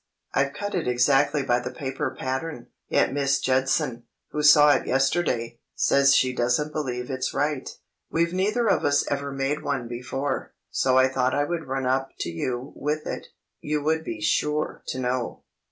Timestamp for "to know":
14.87-15.43